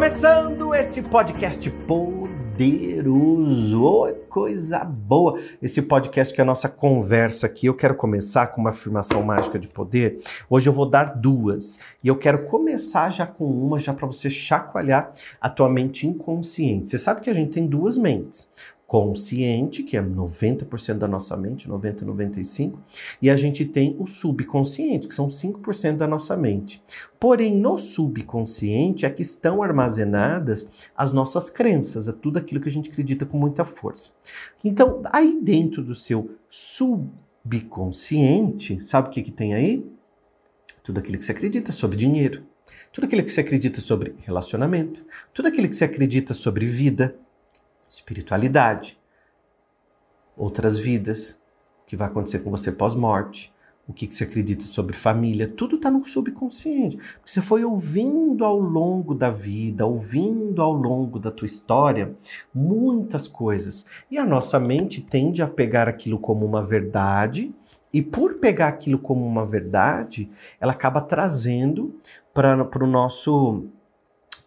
[0.00, 5.38] Começando esse podcast poderoso, oh, coisa boa!
[5.60, 7.66] Esse podcast que é a nossa conversa aqui.
[7.66, 10.16] Eu quero começar com uma afirmação mágica de poder.
[10.48, 14.30] Hoje eu vou dar duas e eu quero começar já com uma, já para você
[14.30, 16.88] chacoalhar a tua mente inconsciente.
[16.88, 18.50] Você sabe que a gente tem duas mentes
[18.90, 22.76] consciente, que é 90% da nossa mente, 90, 95,
[23.22, 26.82] e a gente tem o subconsciente, que são 5% da nossa mente.
[27.20, 32.72] Porém, no subconsciente é que estão armazenadas as nossas crenças, é tudo aquilo que a
[32.72, 34.10] gente acredita com muita força.
[34.64, 39.88] Então, aí dentro do seu subconsciente, sabe o que, que tem aí?
[40.82, 42.42] Tudo aquilo que você acredita sobre dinheiro,
[42.92, 47.14] tudo aquilo que você acredita sobre relacionamento, tudo aquilo que você acredita sobre vida,
[47.90, 48.96] espiritualidade,
[50.36, 51.40] outras vidas,
[51.82, 53.52] o que vai acontecer com você pós-morte,
[53.88, 56.96] o que, você acredita sobre família, tudo está no subconsciente.
[57.26, 62.14] Você foi ouvindo ao longo da vida, ouvindo ao longo da tua história,
[62.54, 63.86] muitas coisas.
[64.08, 67.52] E a nossa mente tende a pegar aquilo como uma verdade,
[67.92, 71.96] e por pegar aquilo como uma verdade, ela acaba trazendo
[72.32, 73.66] para o nosso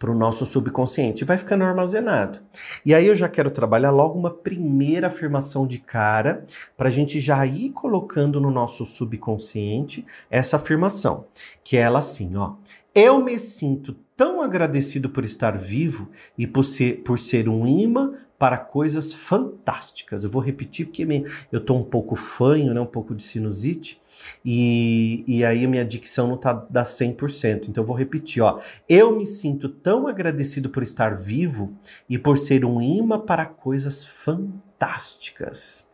[0.03, 2.41] para o nosso subconsciente, vai ficando armazenado.
[2.85, 6.43] E aí eu já quero trabalhar logo uma primeira afirmação de cara,
[6.75, 11.23] para a gente já ir colocando no nosso subconsciente essa afirmação,
[11.63, 12.55] que é ela assim, ó.
[12.93, 18.15] Eu me sinto tão agradecido por estar vivo e por ser, por ser um imã
[18.37, 20.25] para coisas fantásticas.
[20.25, 21.07] Eu vou repetir porque
[21.49, 24.01] eu estou um pouco fanho, né, um pouco de sinusite,
[24.43, 27.69] e, e aí a minha dicção não tá da 100%.
[27.69, 28.59] Então eu vou repetir, ó.
[28.87, 31.73] Eu me sinto tão agradecido por estar vivo
[32.09, 35.91] e por ser um imã para coisas fantásticas.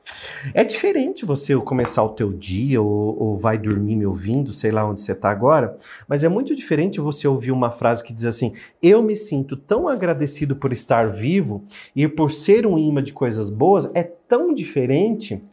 [0.53, 4.83] É diferente você começar o teu dia ou, ou, vai dormir me ouvindo, sei lá
[4.83, 8.53] onde você está agora, mas é muito diferente você ouvir uma frase que diz assim:
[8.81, 11.63] Eu me sinto tão agradecido por estar vivo
[11.95, 13.89] e por ser um imã de coisas boas.
[13.93, 15.43] É tão diferente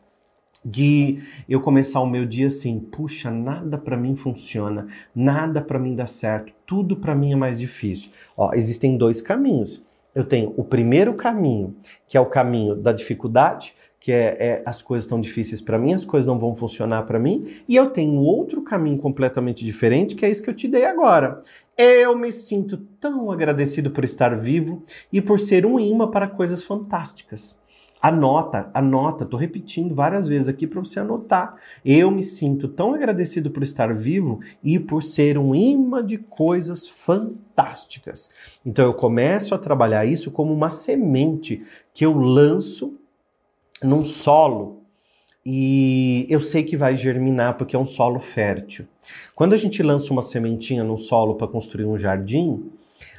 [0.68, 5.94] de eu começar o meu dia assim, puxa, nada para mim funciona, nada para mim
[5.94, 8.10] dá certo, tudo para mim é mais difícil.
[8.36, 9.80] Ó, existem dois caminhos.
[10.12, 11.76] Eu tenho o primeiro caminho,
[12.08, 15.92] que é o caminho da dificuldade, que é, é as coisas estão difíceis para mim,
[15.92, 20.26] as coisas não vão funcionar para mim, e eu tenho outro caminho completamente diferente, que
[20.26, 21.42] é isso que eu te dei agora.
[21.78, 26.64] Eu me sinto tão agradecido por estar vivo e por ser um imã para coisas
[26.64, 27.60] fantásticas.
[28.00, 31.56] Anota, anota, tô repetindo várias vezes aqui para você anotar.
[31.84, 36.88] Eu me sinto tão agradecido por estar vivo e por ser um imã de coisas
[36.88, 38.30] fantásticas.
[38.64, 42.94] Então eu começo a trabalhar isso como uma semente que eu lanço
[43.82, 44.82] num solo
[45.44, 48.86] e eu sei que vai germinar porque é um solo fértil.
[49.34, 52.68] Quando a gente lança uma sementinha num solo para construir um jardim,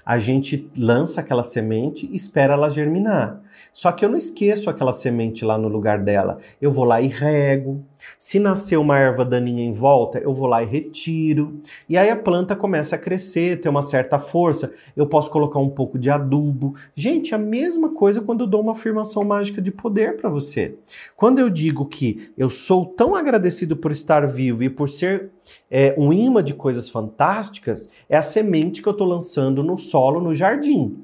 [0.07, 3.41] a gente lança aquela semente e espera ela germinar.
[3.73, 6.37] Só que eu não esqueço aquela semente lá no lugar dela.
[6.61, 7.83] Eu vou lá e rego.
[8.17, 11.59] Se nascer uma erva daninha em volta, eu vou lá e retiro.
[11.89, 14.73] E aí a planta começa a crescer, ter uma certa força.
[14.95, 16.75] Eu posso colocar um pouco de adubo.
[16.95, 20.75] Gente, a mesma coisa quando eu dou uma afirmação mágica de poder para você.
[21.17, 25.31] Quando eu digo que eu sou tão agradecido por estar vivo e por ser
[25.69, 30.21] é, um imã de coisas fantásticas, é a semente que eu estou lançando no solo,
[30.21, 31.03] no jardim.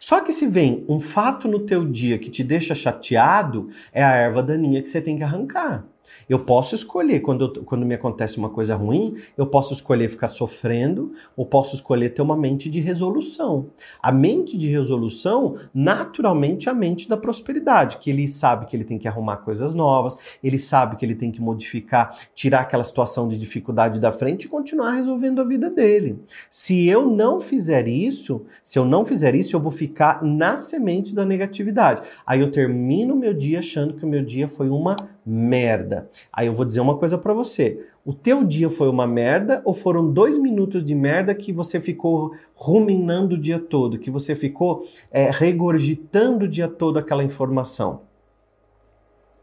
[0.00, 4.16] Só que se vem um fato no teu dia que te deixa chateado, é a
[4.16, 5.84] erva daninha que você tem que arrancar.
[6.28, 10.28] Eu posso escolher, quando, eu, quando me acontece uma coisa ruim, eu posso escolher ficar
[10.28, 13.66] sofrendo ou posso escolher ter uma mente de resolução.
[14.02, 18.84] A mente de resolução, naturalmente, é a mente da prosperidade, que ele sabe que ele
[18.84, 23.28] tem que arrumar coisas novas, ele sabe que ele tem que modificar, tirar aquela situação
[23.28, 26.18] de dificuldade da frente e continuar resolvendo a vida dele.
[26.48, 31.14] Se eu não fizer isso, se eu não fizer isso, eu vou ficar na semente
[31.14, 32.02] da negatividade.
[32.26, 36.08] Aí eu termino o meu dia achando que o meu dia foi uma merda.
[36.32, 37.86] Aí eu vou dizer uma coisa para você.
[38.04, 42.34] O teu dia foi uma merda ou foram dois minutos de merda que você ficou
[42.54, 48.02] ruminando o dia todo, que você ficou é, regurgitando o dia todo aquela informação?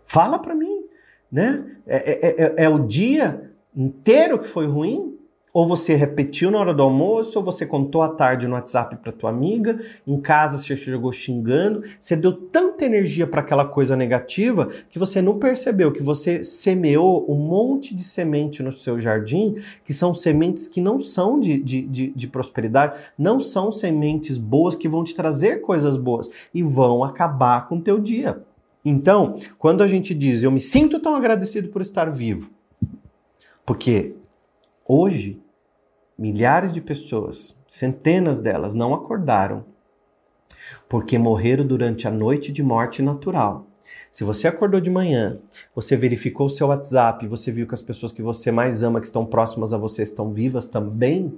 [0.03, 0.83] Fala para mim,
[1.31, 1.65] né?
[1.87, 5.18] É, é, é, é o dia inteiro que foi ruim?
[5.51, 9.11] Ou você repetiu na hora do almoço, ou você contou à tarde no WhatsApp para
[9.11, 14.69] tua amiga, em casa você chegou xingando, você deu tanta energia para aquela coisa negativa
[14.89, 19.93] que você não percebeu que você semeou um monte de semente no seu jardim, que
[19.93, 24.87] são sementes que não são de, de, de, de prosperidade, não são sementes boas que
[24.87, 28.43] vão te trazer coisas boas e vão acabar com o teu dia.
[28.85, 32.51] Então, quando a gente diz eu me sinto tão agradecido por estar vivo,
[33.65, 34.13] porque
[34.91, 35.39] Hoje
[36.17, 39.63] milhares de pessoas, centenas delas, não acordaram
[40.89, 43.67] porque morreram durante a noite de morte natural.
[44.11, 45.37] Se você acordou de manhã,
[45.75, 49.05] você verificou o seu WhatsApp, você viu que as pessoas que você mais ama, que
[49.05, 51.37] estão próximas a você, estão vivas também,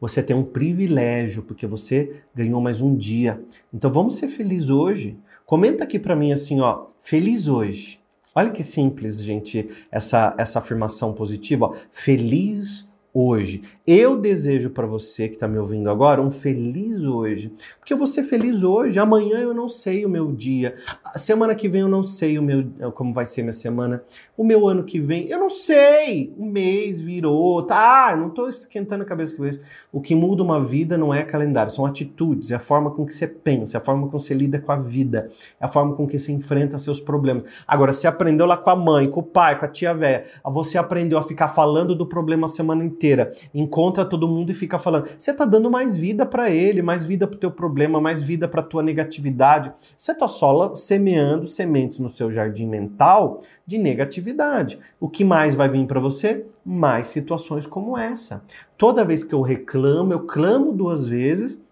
[0.00, 3.44] você tem um privilégio, porque você ganhou mais um dia.
[3.74, 5.18] Então vamos ser felizes hoje.
[5.44, 8.00] Comenta aqui para mim assim, ó, feliz hoje.
[8.36, 11.74] Olha que simples, gente, essa, essa afirmação positiva.
[11.90, 12.86] Feliz
[13.16, 13.62] hoje.
[13.86, 17.50] Eu desejo para você que está me ouvindo agora um feliz hoje.
[17.78, 18.98] Porque eu vou ser feliz hoje.
[18.98, 20.76] Amanhã eu não sei o meu dia.
[21.16, 24.02] semana que vem eu não sei o meu como vai ser minha semana.
[24.36, 26.34] O meu ano que vem eu não sei.
[26.36, 27.62] O mês virou.
[27.62, 29.62] Tá, não estou esquentando a cabeça com isso.
[29.96, 33.14] O que muda uma vida não é calendário, são atitudes, é a forma com que
[33.14, 35.94] você pensa, é a forma com que você lida com a vida, é a forma
[35.94, 37.44] com que você enfrenta seus problemas.
[37.66, 40.76] Agora, você aprendeu lá com a mãe, com o pai, com a tia velha, você
[40.76, 43.05] aprendeu a ficar falando do problema a semana inteira,
[43.54, 45.08] encontra todo mundo e fica falando.
[45.18, 48.62] Você tá dando mais vida para ele, mais vida pro teu problema, mais vida pra
[48.62, 49.72] tua negatividade.
[49.96, 54.78] Você tá só semeando sementes no seu jardim mental de negatividade.
[55.00, 56.46] O que mais vai vir para você?
[56.64, 58.42] Mais situações como essa.
[58.78, 61.64] Toda vez que eu reclamo, eu clamo duas vezes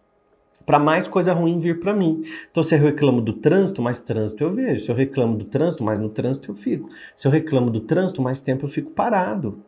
[0.66, 2.24] para mais coisa ruim vir para mim.
[2.50, 4.84] Então, se eu reclamo do trânsito, mais trânsito eu vejo.
[4.84, 6.88] Se eu reclamo do trânsito, mais no trânsito eu fico.
[7.14, 9.62] Se eu reclamo do trânsito, mais tempo eu fico parado.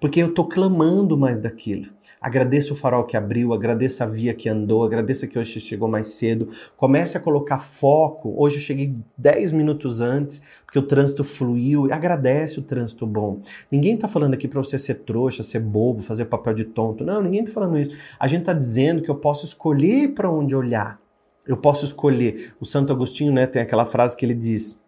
[0.00, 1.86] Porque eu estou clamando mais daquilo.
[2.20, 6.08] Agradeça o farol que abriu, agradeça a via que andou, agradeça que hoje chegou mais
[6.08, 6.50] cedo.
[6.76, 8.34] Comece a colocar foco.
[8.36, 11.92] Hoje eu cheguei 10 minutos antes, porque o trânsito fluiu.
[11.92, 13.40] Agradece o trânsito bom.
[13.70, 17.04] Ninguém está falando aqui para você ser trouxa, ser bobo, fazer papel de tonto.
[17.04, 17.96] Não, ninguém está falando isso.
[18.18, 21.00] A gente está dizendo que eu posso escolher para onde olhar.
[21.46, 22.52] Eu posso escolher.
[22.60, 24.80] O Santo Agostinho né, tem aquela frase que ele diz: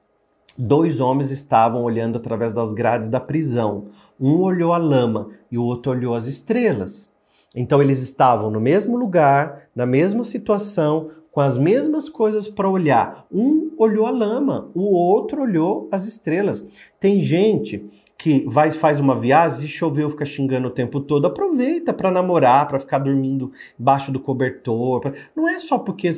[0.56, 3.86] Dois homens estavam olhando através das grades da prisão.
[4.22, 7.12] Um olhou a lama e o outro olhou as estrelas.
[7.56, 13.26] Então eles estavam no mesmo lugar, na mesma situação, com as mesmas coisas para olhar.
[13.32, 16.64] Um olhou a lama, o outro olhou as estrelas.
[17.00, 17.84] Tem gente
[18.22, 22.68] que vai faz uma viagem e choveu, fica xingando o tempo todo, aproveita para namorar,
[22.68, 25.00] para ficar dormindo embaixo do cobertor.
[25.00, 25.12] Pra...
[25.34, 26.08] Não é só porque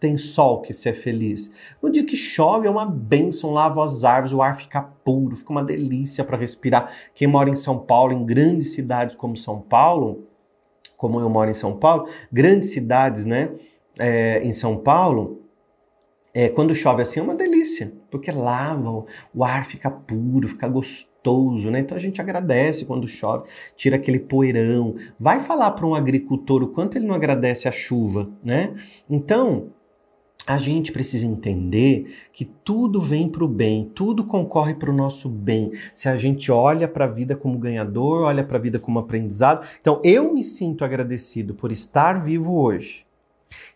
[0.00, 1.52] tem sol que você é feliz.
[1.80, 5.52] No dia que chove é uma benção, lava as árvores, o ar fica puro, fica
[5.52, 6.92] uma delícia para respirar.
[7.14, 10.26] Quem mora em São Paulo, em grandes cidades como São Paulo,
[10.96, 13.52] como eu moro em São Paulo, grandes cidades, né,
[14.00, 15.40] é, em São Paulo,
[16.34, 21.09] é, quando chove assim é uma delícia, porque lava, o ar fica puro, fica gostoso,
[21.70, 21.80] né?
[21.80, 24.96] Então a gente agradece quando chove, tira aquele poeirão.
[25.18, 28.74] Vai falar para um agricultor o quanto ele não agradece a chuva, né?
[29.08, 29.70] Então,
[30.46, 35.28] a gente precisa entender que tudo vem para o bem, tudo concorre para o nosso
[35.28, 35.72] bem.
[35.92, 39.66] Se a gente olha para a vida como ganhador, olha para a vida como aprendizado.
[39.80, 43.09] Então, eu me sinto agradecido por estar vivo hoje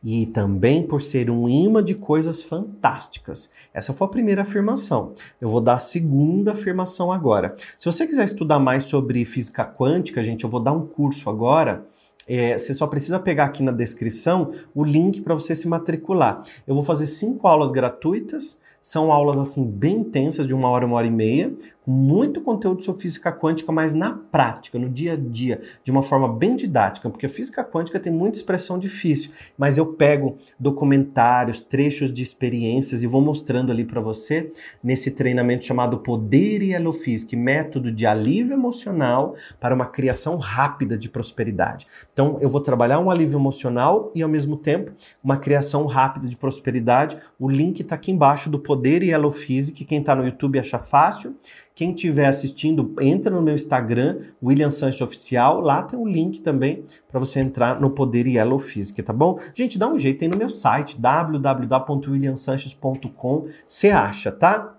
[0.03, 3.50] e também por ser um imã de coisas fantásticas.
[3.73, 5.12] Essa foi a primeira afirmação.
[5.41, 7.55] Eu vou dar a segunda afirmação agora.
[7.79, 11.85] Se você quiser estudar mais sobre física quântica, gente, eu vou dar um curso agora.
[12.26, 16.43] É, você só precisa pegar aqui na descrição o link para você se matricular.
[16.67, 18.62] Eu vou fazer cinco aulas gratuitas.
[18.81, 21.50] São aulas assim bem intensas, de uma hora, uma hora e meia,
[21.86, 26.29] muito conteúdo sobre física quântica, mas na prática, no dia a dia, de uma forma
[26.29, 32.12] bem didática, porque a física quântica tem muita expressão difícil, mas eu pego documentários, trechos
[32.12, 37.93] de experiências e vou mostrando ali para você nesse treinamento chamado Poder e Elofísica, método
[37.93, 41.86] de alívio emocional para uma criação rápida de prosperidade.
[42.12, 46.36] Então, eu vou trabalhar um alívio emocional e ao mesmo tempo uma criação rápida de
[46.36, 47.19] prosperidade.
[47.38, 51.36] O link está aqui embaixo do Poder e Elofísica, quem está no YouTube acha fácil.
[51.74, 55.60] Quem estiver assistindo, entra no meu Instagram, William Sanches Oficial.
[55.60, 59.40] Lá tem um link também para você entrar no Poder Yellow Física, tá bom?
[59.52, 63.48] Gente, dá um jeito, tem no meu site, www.williamsanches.com.
[63.66, 64.76] Você acha, tá?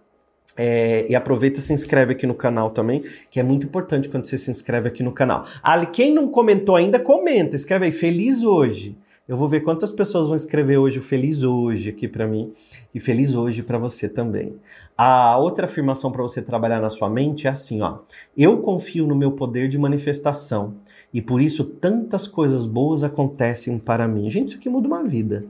[0.55, 4.23] É, e aproveita e se inscreve aqui no canal também, que é muito importante quando
[4.23, 5.45] você se inscreve aqui no canal.
[5.61, 7.57] Ali, quem não comentou ainda, comenta.
[7.57, 8.97] Escreve aí, feliz hoje.
[9.27, 12.53] Eu vou ver quantas pessoas vão escrever hoje o feliz hoje aqui para mim
[12.93, 14.55] e feliz hoje para você também.
[14.95, 18.01] A outra afirmação para você trabalhar na sua mente é assim, ó:
[18.37, 20.75] eu confio no meu poder de manifestação
[21.11, 24.29] e por isso tantas coisas boas acontecem para mim.
[24.29, 25.43] Gente, isso aqui muda uma vida.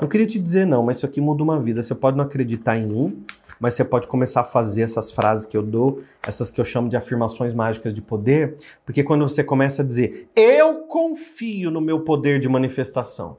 [0.00, 1.82] Não queria te dizer não, mas isso aqui muda uma vida.
[1.82, 3.22] Você pode não acreditar em mim,
[3.64, 6.86] mas você pode começar a fazer essas frases que eu dou, essas que eu chamo
[6.86, 12.00] de afirmações mágicas de poder, porque quando você começa a dizer, eu confio no meu
[12.00, 13.38] poder de manifestação,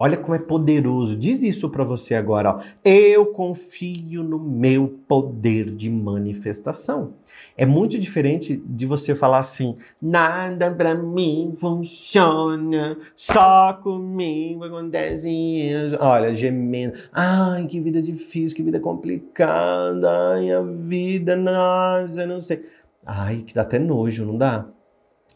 [0.00, 1.16] Olha como é poderoso.
[1.16, 2.54] Diz isso para você agora.
[2.54, 2.60] Ó.
[2.84, 7.14] Eu confio no meu poder de manifestação.
[7.56, 15.96] É muito diferente de você falar assim: nada para mim funciona, só comigo acontece isso.
[15.98, 16.96] Olha, gemendo.
[17.12, 20.34] Ai, que vida difícil, que vida complicada.
[20.34, 22.64] Ai, a vida, nossa, não sei.
[23.04, 24.68] Ai, que dá até nojo, não dá?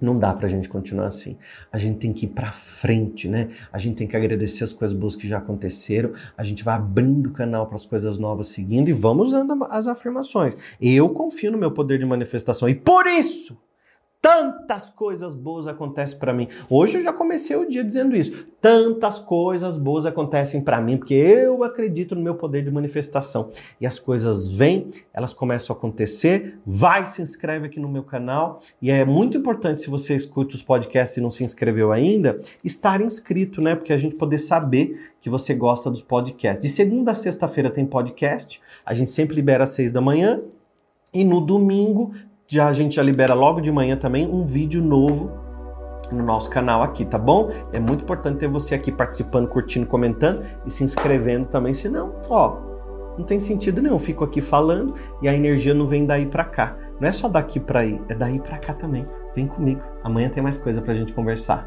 [0.00, 1.36] Não dá pra gente continuar assim.
[1.70, 3.50] A gente tem que ir pra frente, né?
[3.72, 6.12] A gente tem que agradecer as coisas boas que já aconteceram.
[6.36, 9.86] A gente vai abrindo o canal para as coisas novas seguindo e vamos usando as
[9.86, 10.56] afirmações.
[10.80, 13.56] Eu confio no meu poder de manifestação e por isso
[14.22, 16.46] Tantas coisas boas acontecem para mim.
[16.70, 18.44] Hoje eu já comecei o dia dizendo isso.
[18.60, 23.50] Tantas coisas boas acontecem para mim, porque eu acredito no meu poder de manifestação.
[23.80, 26.56] E as coisas vêm, elas começam a acontecer.
[26.64, 28.60] Vai, se inscreve aqui no meu canal.
[28.80, 33.00] E é muito importante, se você escute os podcasts e não se inscreveu ainda, estar
[33.00, 33.74] inscrito, né?
[33.74, 36.62] Porque a gente poder saber que você gosta dos podcasts.
[36.62, 38.60] De segunda a sexta-feira tem podcast.
[38.86, 40.40] A gente sempre libera às seis da manhã.
[41.12, 42.12] E no domingo
[42.52, 45.30] já a gente já libera logo de manhã também um vídeo novo
[46.10, 47.50] no nosso canal aqui, tá bom?
[47.72, 52.58] É muito importante ter você aqui participando, curtindo, comentando e se inscrevendo também, senão, ó,
[53.16, 53.98] não tem sentido nenhum.
[53.98, 56.76] fico aqui falando e a energia não vem daí para cá.
[57.00, 59.06] Não é só daqui para aí, é daí para cá também.
[59.34, 59.80] Vem comigo.
[60.04, 61.66] Amanhã tem mais coisa pra gente conversar.